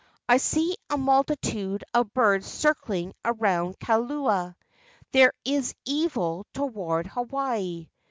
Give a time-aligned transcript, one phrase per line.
[0.27, 4.55] I see a multitude of birds circling around Kaula.
[5.11, 7.87] There is evil toward Hawaii."